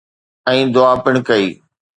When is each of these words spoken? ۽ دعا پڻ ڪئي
۽ 0.53 0.59
دعا 0.77 0.89
پڻ 1.05 1.13
ڪئي 1.29 1.47